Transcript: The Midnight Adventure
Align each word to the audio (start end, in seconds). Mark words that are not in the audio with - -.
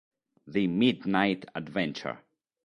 The 0.47 0.65
Midnight 0.65 1.45
Adventure 1.53 2.23